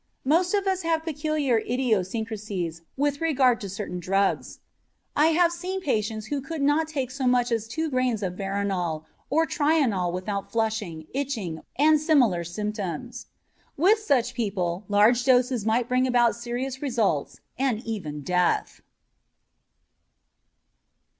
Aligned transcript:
Most 0.25 0.55
of 0.55 0.65
us 0.65 0.81
have 0.81 1.03
peculiar 1.05 1.59
idiosyncrasies 1.59 2.81
with 2.97 3.21
regard 3.21 3.61
to 3.61 3.69
certain 3.69 3.99
drugs. 3.99 4.57
I 5.15 5.27
have 5.27 5.51
seen 5.51 5.79
patients 5.79 6.25
who 6.33 6.41
could 6.41 6.63
not 6.63 6.87
take 6.87 7.11
so 7.11 7.27
much 7.27 7.51
as 7.51 7.67
two 7.67 7.87
grains 7.87 8.23
of 8.23 8.33
veronal 8.33 9.05
or 9.29 9.45
trional 9.45 10.11
without 10.11 10.51
flushing, 10.51 11.05
itching, 11.13 11.61
and 11.75 12.01
similar 12.01 12.43
symptoms. 12.43 13.27
With 13.77 13.99
such 13.99 14.33
people 14.33 14.85
large 14.87 15.23
doses 15.23 15.67
might 15.67 15.87
bring 15.87 16.07
about 16.07 16.35
serious 16.35 16.81
results 16.81 17.39
and 17.59 17.85
even 17.85 18.21
death. 18.21 18.81